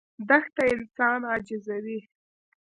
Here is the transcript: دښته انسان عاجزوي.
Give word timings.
دښته 0.27 0.63
انسان 0.73 1.19
عاجزوي. 1.31 1.99